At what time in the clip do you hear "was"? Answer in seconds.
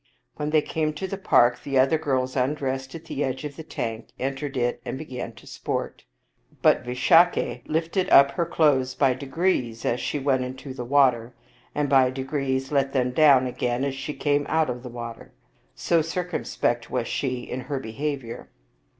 16.89-17.07